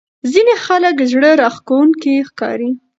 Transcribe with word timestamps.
ځینې 0.31 0.55
خلک 0.65 0.95
زړه 1.11 1.29
راښکونکي 1.41 2.13
ښکاري. 2.29 2.69